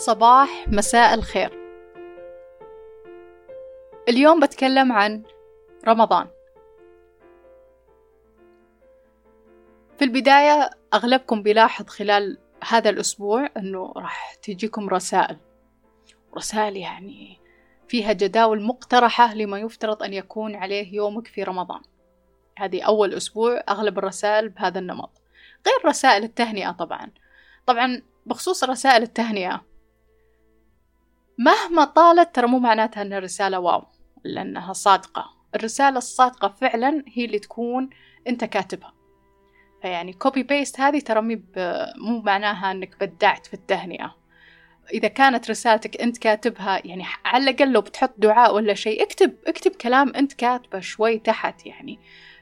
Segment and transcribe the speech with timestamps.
[0.00, 1.58] صباح مساء الخير.
[4.08, 5.22] اليوم بتكلم عن
[5.88, 6.26] رمضان.
[9.98, 15.36] في البداية أغلبكم بيلاحظ خلال هذا الأسبوع أنه راح تجيكم رسائل.
[16.36, 17.38] رسائل يعني
[17.88, 21.80] فيها جداول مقترحة لما يفترض أن يكون عليه يومك في رمضان.
[22.58, 25.10] هذه أول أسبوع أغلب الرسائل بهذا النمط.
[25.66, 27.10] غير رسائل التهنئة طبعا.
[27.66, 29.69] طبعا بخصوص رسائل التهنئة
[31.40, 33.84] مهما طالت ترى مو معناتها أن الرسالة wow
[34.24, 35.24] لأنها صادقة.
[35.54, 37.90] الرسالة الصادقة فعلا هي اللي تكون
[38.28, 38.92] أنت كاتبها.
[39.82, 41.20] فيعني copy paste هذه ترى
[41.96, 44.16] مو معناها أنك بدعت في التهنئة.
[44.92, 49.70] إذا كانت رسالتك أنت كاتبها يعني على الأقل لو بتحط دعاء ولا شيء اكتب اكتب
[49.70, 51.98] كلام أنت كاتبه شوي تحت يعني.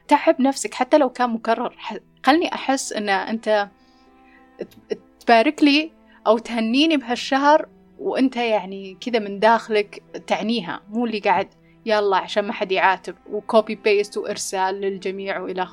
[0.07, 1.77] تعب نفسك حتى لو كان مكرر.
[2.25, 3.69] خلني أحس أن أنت
[5.19, 5.91] تبارك لي
[6.27, 11.47] أو تهنيني بهالشهر وأنت يعني كذا من داخلك تعنيها مو اللي قاعد
[11.85, 15.67] يلا عشان ما حد يعاتب و copy paste وإرسال للجميع وإلى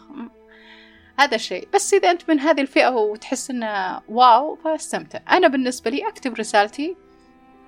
[1.19, 1.69] هذا الشيء.
[1.75, 5.21] بس إذا أنت من هذه الفئة وتحس إنه wow فاستمتع.
[5.31, 6.97] أنا بالنسبة لي أكتب رسالتي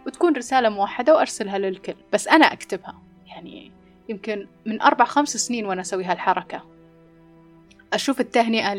[0.07, 3.03] وتكون رسالة موحدة وأرسلها للكل بس أنا أكتبها.
[3.27, 3.73] يعني
[4.09, 6.65] يمكن من أربع خمس سنين وأنا أسوي هالحركة.
[7.93, 8.73] أشوف التهنئة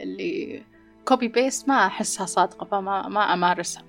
[0.00, 0.62] اللي
[1.04, 3.84] copy paste ما أحسها صادقة فما ما أمارسها.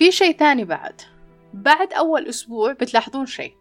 [0.00, 1.00] في شيء ثاني بعد.
[1.54, 3.54] بعد أول أسبوع بتلاحظون شيء.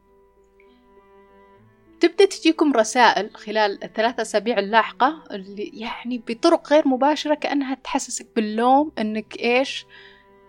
[2.00, 8.92] تبدأ تجيكم رسائل خلال الثلاثة أسابيع اللاحقة اللي يعني بطرق غير مباشرة كأنها تحسسك باللوم
[9.00, 9.86] أنك إيش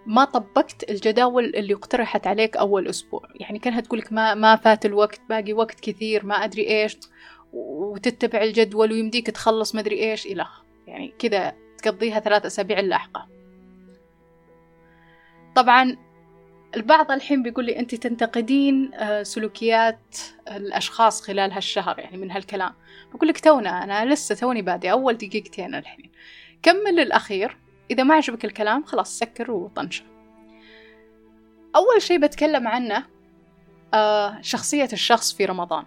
[0.07, 3.23] ما طبقت الجداول اللي اقترحت عليك أول أسبوع.
[3.35, 6.99] يعني كأنها تقولك ما, ما فات الوقت باقي وقت كثير ما أدري إيش
[7.53, 10.47] وتتبع الجدول ويمديك تخلص مدري إيش إلى
[10.87, 13.40] يعني كذا تقضيها ثلاث أسابيع اللاحقة.
[15.55, 15.97] طبعا
[16.77, 20.17] البعض الحين بيقول لي أنت تنتقدين آه، سلوكيات
[20.49, 22.75] الأشخاص خلال هالشهر يعني من هالكلام.
[23.15, 26.11] بقول لك تونا أنا لسه توني بادي أول دقيقتين الحين.
[26.63, 27.57] كمل الأخير.
[27.91, 30.05] إذا ما عجبك الكلام خلاص سكر وطنشة.
[31.77, 33.07] أول شي بتكلم عنه
[33.95, 35.85] آه شخصية الشخص في رمضان.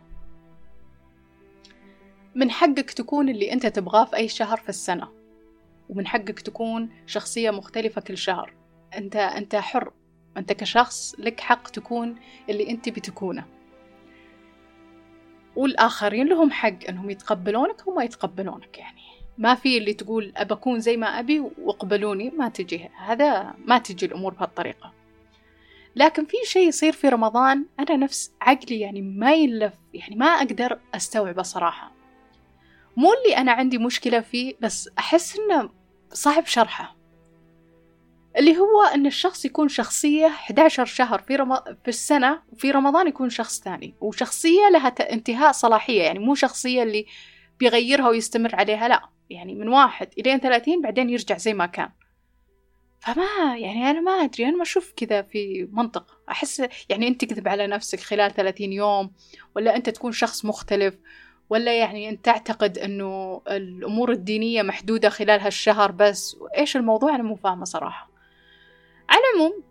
[2.36, 5.08] من حقك تكون اللي أنت تبغاه في أي شهر في السنة
[5.90, 8.63] ومن حقك تكون شخصية مختلفة كل شهر.
[8.98, 9.92] أنت أنت حر.
[10.38, 12.16] أنت كشخص لك حق تكون
[12.50, 13.46] اللي أنت بتكونه.
[15.56, 19.02] والآخرين لهم حق أنهم يتقبلونك وما يتقبلونك يعني.
[19.38, 22.90] ما في اللي تقول أبى أكون زي ما أبي واقبلوني ما تجي.
[23.06, 24.94] هذا ما تجي الأمور بهالطريقة.
[25.96, 30.80] لكن في شيء يصير في رمضان أنا نفس عقلي يعني ما يلف يعني ما أقدر
[30.96, 31.92] أستوعبه صراحة.
[32.98, 35.70] مو اللي أنا عندي مشكلة فيه بس أحس إنه
[36.14, 36.96] صعب شرحه.
[38.38, 41.56] اللي هو أن الشخص يكون شخصية 11 شهر في, رم...
[41.56, 43.96] في السنة وفي رمضان يكون شخص ثاني.
[44.02, 47.06] وشخصية لها انتهاء صلاحية يعني مو شخصية اللي
[47.60, 49.02] بيغيرها ويستمر عليها لا.
[49.30, 51.90] يعني من واحد إلين ثلاثين بعدين يرجع زي ما كان.
[53.00, 56.18] فما يعني أنا ما أدري أنا ما أشوف كذا في منطق.
[56.30, 59.12] أحس يعني أنت تكذب على نفسك خلال ثلاثين يوم
[59.56, 60.96] ولا أنت تكون شخص مختلف
[61.50, 66.38] ولا يعني أنت تعتقد أنه الأمور الدينية محدودة خلال هالشهر بس.
[66.58, 68.13] إيش الموضوع؟ أنا مو فاهمة صراحة.
[69.14, 69.64] على العموم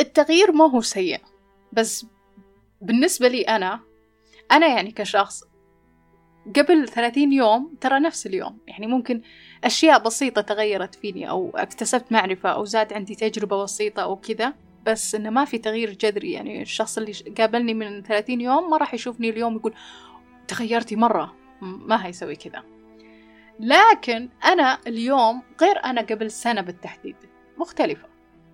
[0.00, 1.20] التغيير ما هو سيء
[1.72, 2.06] بس
[2.80, 3.80] بالنسبة لي أنا
[4.52, 5.44] أنا يعني كشخص
[6.56, 9.22] قبل ثلاثين يوم ترى نفس اليوم يعني ممكن
[9.64, 14.54] أشياء بسيطة تغيرت فيني أو اكتسبت معرفة أو زاد عندي تجربة بسيطة أو كذا
[14.86, 18.94] بس إنه ما في تغيير جذري يعني الشخص اللي قابلني من ثلاثين يوم ما راح
[18.94, 19.74] يشوفني اليوم يقول
[20.48, 22.62] تغيرتي مرة ما هيسوي كذا.
[23.60, 27.16] لكن أنا اليوم غير أنا قبل سنة بالتحديد
[27.58, 28.07] مختلفة.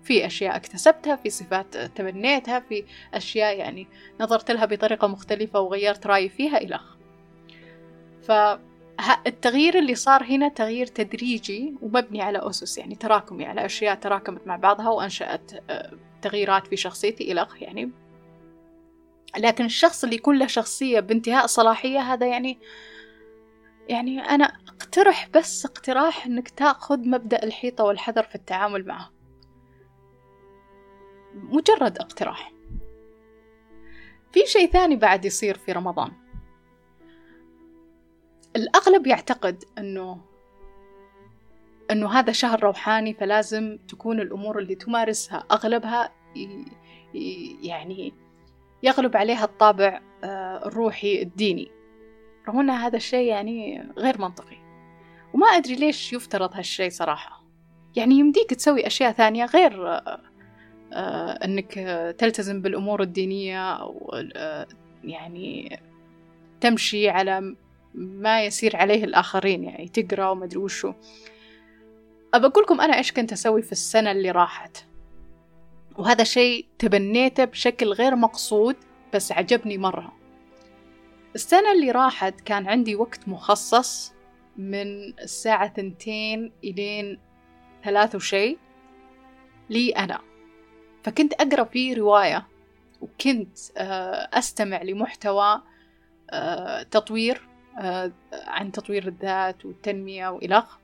[0.05, 3.87] في أشياء اكتسبتها في صفات تبنيتها في أشياء يعني
[4.21, 6.79] نظرت لها بطريقة مختلفة وغيرت رأيي فيها إلى
[8.23, 14.55] فالتغيير اللي صار هنا تغيير تدريجي ومبني على أسس يعني تراكمي على أشياء تراكمت مع
[14.55, 17.91] بعضها وأنشأت آه، تغييرات في شخصيتي إلى يعني.
[19.37, 22.59] لكن الشخص اللي يكون له شخصية بانتهاء صلاحية هذا يعني
[23.89, 29.14] يعني أنا أقترح بس اقتراح إنك تأخذ مبدأ الحيطة والحذر في التعامل معه.
[31.35, 32.51] مجرد اقتراح.
[34.31, 36.11] في شيء ثاني بعد يصير في رمضان.
[38.55, 40.21] الأغلب يعتقد أنه
[41.91, 46.11] أنه هذا شهر روحاني فلازم تكون الأمور اللي تمارسها أغلبها
[47.61, 48.13] يعني
[48.83, 51.71] يغلب عليها الطابع آه، الروحي الديني.
[52.47, 54.57] رغم أن هذا الشيء يعني غير منطقي.
[55.33, 57.43] وما أدري ليش يفترض هالشيء صراحة.
[57.95, 60.21] يعني يمديك تسوي أشياء ثانية غير آه،
[61.45, 61.73] أنك
[62.17, 64.67] تلتزم بالأمور الدينية أو آه،
[65.03, 65.79] يعني
[66.61, 67.55] تمشي على
[67.93, 70.93] ما يسير عليه الآخرين يعني تقرأ وما أدري وشو.
[72.33, 74.77] أبى أقول لكم أنا إيش كنت أسوي في السنة اللي راحت.
[75.97, 78.75] وهذا شيء تبنيته بشكل غير مقصود
[79.13, 80.13] بس عجبني مرة.
[81.35, 84.13] السنة اللي راحت كان عندي وقت مخصص
[84.57, 87.19] من الساعة ثنتين إلين
[87.83, 88.57] ثلاث وشي
[89.69, 90.34] لي أنا.
[91.05, 92.47] فكنت أقرأ فيه رواية
[93.01, 95.61] وكنت آه، أستمع لمحتوى
[96.29, 97.47] آه، تطوير
[97.79, 100.77] آه، عن تطوير الذات والتنمية وإلخ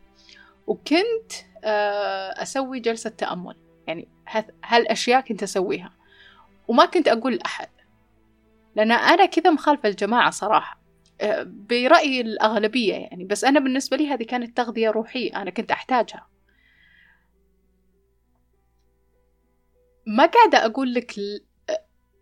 [0.68, 1.32] وكنت
[1.64, 3.56] أسوي جلسة تأمل.
[3.88, 4.08] يعني
[4.64, 5.92] هالأشياء كنت أسويها.
[6.68, 7.70] وما كنت أقول لأحد.
[8.76, 10.80] لأن أنا كذا مخالفة الجماعة صراحة.
[11.46, 13.24] برأي الأغلبية يعني.
[13.26, 16.28] بس أنا بالنسبة لي هذه كانت تغذية روحية أنا كنت أحتاجها.
[20.12, 21.16] ما قاعدة أقول لك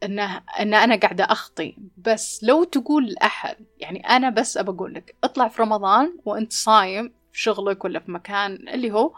[0.04, 0.20] إن
[0.60, 5.48] إن أنا قاعدة أخطي بس لو تقول لأحد يعني أنا بس أبى أقول لك اطلع
[5.48, 9.14] في رمضان وأنت صايم في شغلك ولا في مكان اللي هو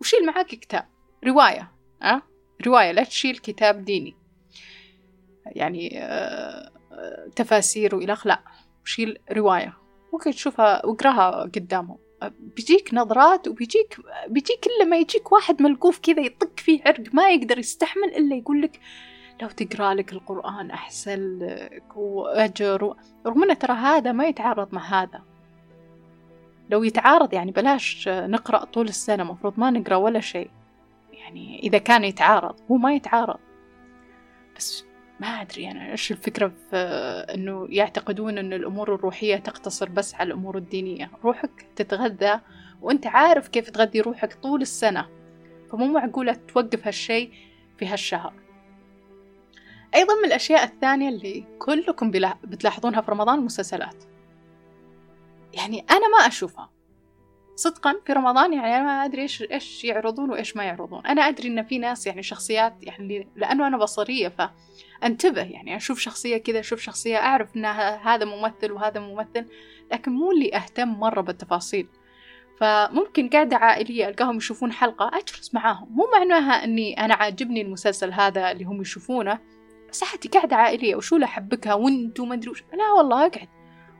[0.00, 0.88] وشيل معاك كتاب
[1.26, 2.22] رواية أه؟
[2.66, 4.16] رواية لا تشيل كتاب ديني.
[5.46, 6.70] يعني آه
[7.36, 8.42] تفاسير وإلخ لا
[8.84, 9.76] شيل رواية.
[10.12, 11.98] ممكن تشوفها وأقراها قدامهم
[12.40, 13.96] بيجيك نظرات وبيجيك
[14.28, 18.62] بيجيك كل ما يجيك واحد ملقوف كذا يطق فيه عرق ما يقدر يستحمل إلا يقول
[18.62, 18.80] لك
[19.42, 22.96] لو تقرأ لك القرآن أحسن لك وأجر و...
[23.26, 25.22] رغم أنه ترى هذا ما يتعارض مع هذا.
[26.70, 30.50] لو يتعارض يعني بلاش نقرأ طول السنة مفروض ما نقرأ ولا شيء.
[31.12, 33.38] يعني إذا كان يتعارض هو ما يتعارض.
[34.56, 34.84] بس
[35.20, 36.76] ما أدري أنا إيش الفكرة في
[37.34, 41.10] إنه يعتقدون إن الأمور الروحية تقتصر بس على الأمور الدينية.
[41.24, 42.40] روحك تتغذى
[42.82, 45.08] وأنت عارف كيف تغذي روحك طول السنة.
[45.70, 47.30] فمو معقولة توقف هالشي
[47.78, 48.32] في هالشهر.
[49.94, 52.10] أيضا من الأشياء الثانية اللي كلكم
[52.44, 54.04] بتلاحظونها في رمضان المسلسلات
[55.54, 56.75] يعني أنا ما أشوفها.
[57.56, 61.06] صدقا في رمضان يعني أنا ما أدري إيش إيش يعرضون وإيش ما يعرضون.
[61.06, 66.36] أنا أدري إن في ناس يعني شخصيات يعني لأنه أنا بصرية فأنتبه يعني أشوف شخصية
[66.36, 67.64] كذا أشوف شخصية أعرف إن
[68.04, 69.46] هذا ممثل وهذا ممثل
[69.92, 71.88] لكن مو اللي أهتم مرة بالتفاصيل.
[72.60, 75.88] فممكن قاعدة عائلية ألقاهم يشوفون حلقة أجلس معاهم.
[75.90, 79.38] مو معناها أني أنا عاجبني المسلسل هذا اللي هم يشوفونه
[79.90, 83.48] بس عادي قاعدة عائلية وشو لحبكها وانتو ما أدري لا والله أقعد.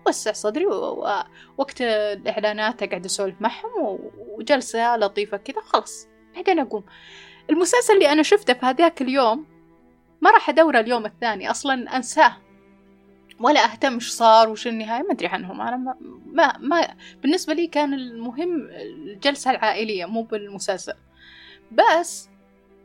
[0.08, 3.98] وسع صدري ووقت الإعلانات أقعد أسولف معهم
[4.38, 6.08] وجلسة لطيفة كذا خلاص.
[6.34, 6.84] بعدين أقوم.
[7.50, 9.46] المسلسل اللي أنا شفته في هذاك اليوم
[10.20, 12.36] ما راح أدوره اليوم الثاني أصلا أنساه.
[13.40, 15.60] ولا أهتم إيش صار وش النهاية ما أدري عنهم.
[15.60, 20.94] أنا ما, ما, ما بالنسبة لي كان المهم الجلسة العائلية مو بالمسلسل.
[21.72, 22.28] بس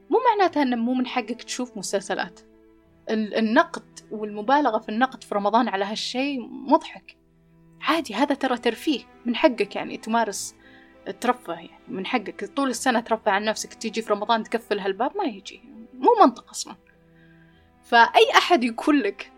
[0.09, 2.39] مو معناتها أنه مو من حقك تشوف مسلسلات.
[3.11, 7.17] النقد والمبالغة في النقد في رمضان على هالشي مضحك.
[7.81, 10.55] عادي هذا ترى ترفيه من حقك يعني تمارس
[11.21, 12.45] ترفه يعني من حقك.
[12.55, 15.61] طول السنة ترفه عن نفسك تيجي في رمضان تكفل هالباب ما يجي
[15.93, 16.75] مو منطق أصلا.
[17.83, 19.31] فأي أحد يقول لك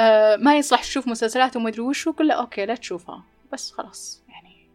[0.00, 3.24] آه ما يصلح تشوف مسلسلات وما أدري وشو قل له أوكي لا تشوفها.
[3.52, 4.68] بس خلاص يعني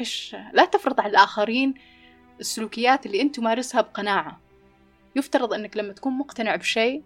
[0.00, 1.74] إيش لا تفرض على الآخرين
[2.40, 4.40] السلوكيات اللي أنت تمارسها بقناعة.
[5.16, 7.02] يفترض أنك لما تكون مقتنع بشيء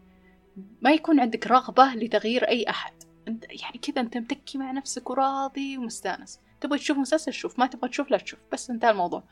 [0.83, 2.93] ما يكون عندك رغبة لتغيير أي أحد
[3.29, 7.89] أنت يعني كذا أنت متكي مع نفسك وراضي ومستانس تبغى تشوف مسلسل شوف ما تبغى
[7.89, 9.23] تشوف لا تشوف بس انتهى الموضوع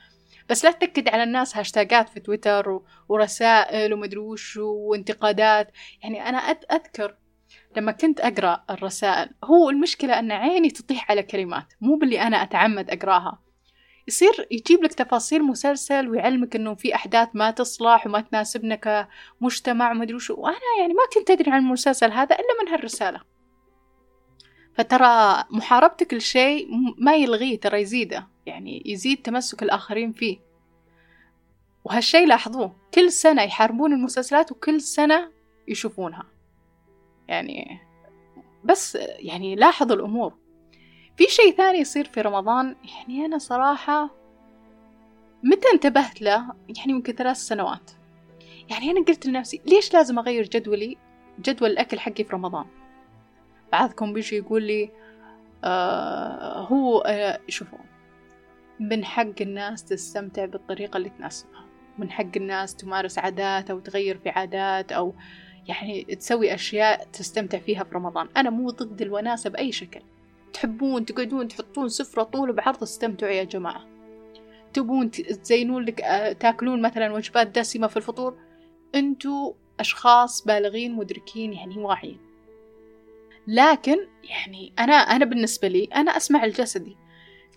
[0.51, 2.81] بس لا تأكد على الناس هاشتاجات في تويتر.
[3.09, 5.73] ورسائل ومدري وش وانتقادات
[6.03, 6.39] يعني أنا.
[6.39, 7.17] أذكر
[7.77, 12.91] لما كنت أقرأ الرسائل هو المشكلة أن عيني تطيح على كلمات مو باللي أنا أتعمد
[12.91, 13.39] أقراها
[14.11, 19.07] يصير يجيب لك تفاصيل مسلسل ويعلمك إنه في أحداث ما تصلح وما تناسبنا
[19.41, 20.35] كمجتمع وما أدري وشو.
[20.35, 23.21] وأنا يعني ما كنت ادري عن المسلسل هذا إلا من هالرسالة.
[24.75, 28.29] فترى محاربتك لشيء ما يلغيه ترى يزيده.
[28.47, 30.39] يعني يزيد تمسك الآخرين فيه.
[31.85, 32.77] وهالشي لاحظوه.
[32.95, 35.33] كل سنة يحاربون المسلسلات وكل سنة
[35.69, 36.27] يشوفونها.
[37.29, 37.81] يعني
[38.65, 40.40] بس يعني لاحظوا الأمور.
[41.21, 44.11] في شيء ثاني يصير في رمضان؟ يعني أنا صراحة
[45.43, 47.91] متى انتبهت له؟ يعني يمكن ثلاث سنوات.
[48.71, 50.97] يعني أنا قلت لنفسي ليش لازم أغير جدولي
[51.41, 52.65] جدول الأكل حقي في رمضان؟
[53.73, 54.91] بعضكم بيجي يقول لي
[55.65, 57.79] آه هو آه شوفوا
[58.81, 61.65] من حق الناس تستمتع بالطريقة اللي تناسبها.
[61.99, 65.15] من حق الناس تمارس عادات أو تغير في عادات أو
[65.69, 68.29] يعني تسوي أشياء تستمتع فيها في رمضان.
[68.37, 70.01] أنا مو ضد الوناسة بأي شكل.
[70.53, 73.87] تحبون تقعدون تحطون سفرة طول بعرض استمتعوا يا جماعة.
[74.73, 78.39] تبون تزينون لك آه، تاكلون مثلا وجبات دسمة في الفطور.
[78.95, 82.19] أنتوا أشخاص بالغين مدركين يعني واعيين.
[83.47, 86.97] لكن يعني أنا أنا بالنسبة لي أنا أسمع الجسدي.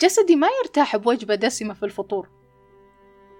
[0.01, 2.29] جسدي ما يرتاح بوجبة دسمة في الفطور.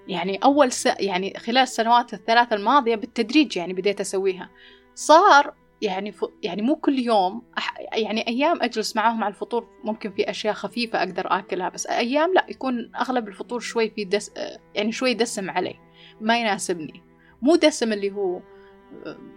[0.07, 0.86] يعني أول س...
[0.86, 4.50] يعني خلال السنوات الثلاث الماضية بالتدريج يعني بديت أسويها.
[4.95, 5.53] صار
[5.84, 6.25] يعني ف...
[6.44, 7.80] يعني مو كل يوم أح...
[7.94, 12.46] يعني أيام أجلس معاهم على الفطور ممكن في أشياء خفيفة أقدر آكلها بس أيام لا
[12.50, 14.32] يكون أغلب الفطور شوي في دس
[14.75, 15.75] يعني شوي دسم علي
[16.22, 17.04] ما يناسبني.
[17.42, 18.42] مو دسم اللي هو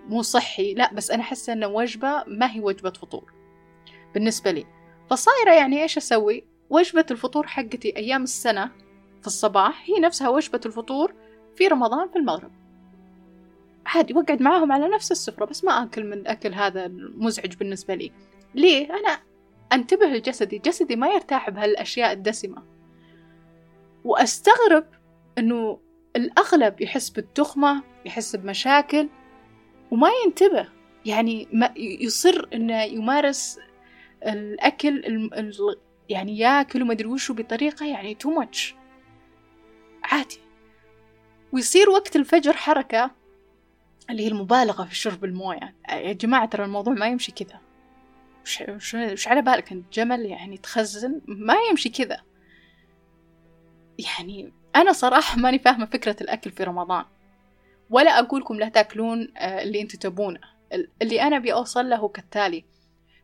[0.09, 3.33] مو صحي لا بس أنا أحس إنه وجبة ما هي وجبة فطور
[4.15, 4.67] بالنسبة لي.
[5.11, 8.71] فصايرة يعني إيش أسوي؟ وجبة الفطور حقتي أيام السنة
[9.21, 11.15] في الصباح هي نفسها وجبة الفطور
[11.57, 12.66] في رمضان في المغرب.
[13.87, 18.13] عادي وقعد معاهم على نفس السفرة بس ما أكل من الأكل هذا المزعج بالنسبة لي.
[18.55, 19.19] ليه؟ أنا
[19.73, 22.63] أنتبه لجسدي جسدي ما يرتاح بهالأشياء الدسمة.
[24.05, 24.85] وأستغرب
[25.39, 25.81] أنه
[26.17, 29.09] الأغلب يحس بالتخمة يحس بمشاكل
[29.91, 30.69] وما ينتبه.
[31.07, 33.59] يعني ما يصر إنه يمارس
[34.23, 35.31] الأكل
[36.09, 38.75] يعني ياكل وما أدري وشو بطريقة يعني تو ماتش
[40.05, 40.41] عادي.
[41.53, 43.11] ويصير وقت الفجر حركة
[44.11, 45.75] اللي هي المبالغة في شرب الموية.
[45.89, 47.61] يا جماعة ترى الموضوع ما يمشي كذا.
[48.43, 48.63] وش,
[48.95, 52.21] وش, على بالك؟ انت جمل يعني تخزن ما يمشي كذا.
[53.99, 57.05] يعني أنا صراحة ماني فاهمة فكرة الأكل في رمضان.
[57.91, 60.41] ولا أقولكم لا تاكلون آه، اللي أنتوا تبونه.
[61.03, 62.65] اللي أنا أبي أوصل له كالتالي.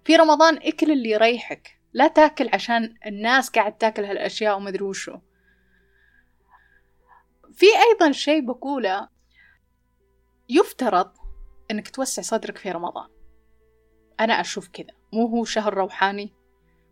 [0.05, 1.79] في رمضان اكل اللي يريحك.
[1.93, 5.19] لا تاكل عشان الناس قاعد تاكل هالأشياء ومدري وشو.
[7.55, 9.09] في أيضا شيء بقوله
[10.53, 11.11] يفترض
[11.71, 13.09] أنك توسع صدرك في رمضان.
[14.21, 14.87] أنا أشوف كذا.
[15.13, 16.33] مو هو شهر روحاني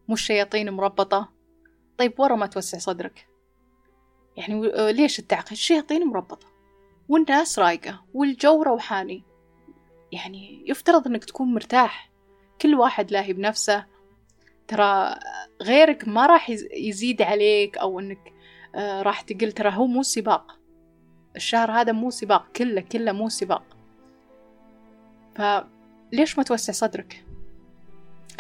[0.09, 1.33] مو الشياطين مربطة.
[1.99, 3.29] طيب ورا ما توسع صدرك؟
[4.37, 6.47] يعني آه، ليش التعقيد؟ الشياطين مربطة.
[7.09, 9.25] والناس رايقة والجو روحاني.
[10.13, 12.11] يعني يفترض إنك تكون مرتاح.
[12.61, 13.87] كل واحد لاهي بنفسه.
[14.69, 15.15] ترى
[15.63, 18.33] غيرك ما راح يزيد عليك أو إنك
[18.75, 19.53] آه، راح تقل.
[19.53, 20.60] ترى هو مو سباق.
[21.37, 23.63] الشهر هذا مو سباق كله كله مو سباق.
[25.35, 27.25] فليش ما توسع صدرك؟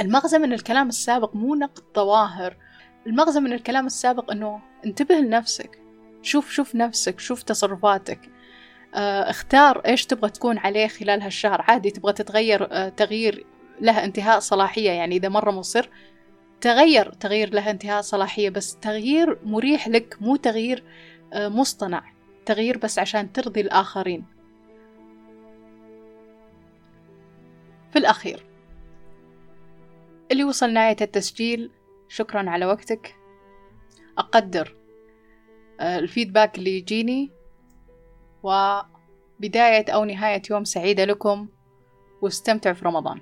[0.00, 2.56] المغزى من الكلام السابق مو نقد ظواهر.
[3.06, 5.80] المغزى من الكلام السابق إنه انتبه لنفسك
[6.22, 8.20] شوف شوف نفسك شوف تصرفاتك.
[8.94, 11.64] آه، اختار إيش تبغى تكون عليه خلال هالشهر.
[11.68, 13.46] عادي تبغى تتغير آه، تغيير
[13.80, 15.88] له انتهاء صلاحية يعني إذا مرة مصر
[16.60, 20.84] تغير تغيير له انتهاء صلاحية بس تغيير مريح لك مو تغيير
[21.32, 22.02] آه، مصطنع.
[22.46, 24.24] تغيير بس عشان ترضي الآخرين.
[27.92, 28.46] في الأخير
[30.32, 31.70] اللي وصل نهاية التسجيل
[32.08, 33.16] شكرا على وقتك.
[34.18, 34.76] أقدر
[35.80, 37.30] الفيدباك اللي يجيني
[38.42, 41.48] وبداية أو نهاية يوم سعيدة لكم
[42.22, 43.20] واستمتعوا في رمضان.